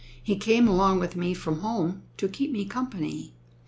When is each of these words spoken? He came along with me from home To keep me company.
He 0.23 0.35
came 0.35 0.67
along 0.67 0.97
with 0.99 1.15
me 1.15 1.35
from 1.35 1.59
home 1.59 2.01
To 2.17 2.27
keep 2.27 2.51
me 2.51 2.65
company. 2.65 3.33